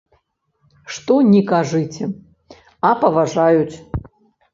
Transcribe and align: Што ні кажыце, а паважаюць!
Што 0.93 1.17
ні 1.33 1.41
кажыце, 1.51 2.07
а 2.89 2.91
паважаюць! 3.03 3.75